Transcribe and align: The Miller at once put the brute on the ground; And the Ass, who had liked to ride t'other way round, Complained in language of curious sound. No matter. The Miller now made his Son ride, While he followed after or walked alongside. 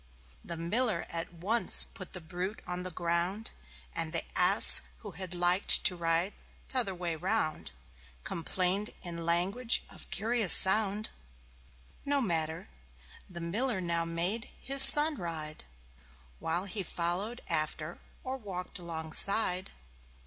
The 0.43 0.57
Miller 0.57 1.05
at 1.11 1.31
once 1.31 1.83
put 1.83 2.13
the 2.13 2.21
brute 2.21 2.63
on 2.65 2.81
the 2.81 2.89
ground; 2.89 3.51
And 3.93 4.11
the 4.13 4.23
Ass, 4.35 4.81
who 5.01 5.11
had 5.11 5.35
liked 5.35 5.83
to 5.83 5.95
ride 5.95 6.33
t'other 6.67 6.95
way 6.95 7.15
round, 7.15 7.69
Complained 8.23 8.89
in 9.03 9.27
language 9.27 9.83
of 9.91 10.09
curious 10.09 10.53
sound. 10.53 11.11
No 12.03 12.19
matter. 12.19 12.67
The 13.29 13.41
Miller 13.41 13.79
now 13.79 14.03
made 14.03 14.49
his 14.59 14.81
Son 14.81 15.17
ride, 15.17 15.65
While 16.39 16.65
he 16.65 16.81
followed 16.81 17.41
after 17.47 17.99
or 18.23 18.37
walked 18.37 18.79
alongside. 18.79 19.69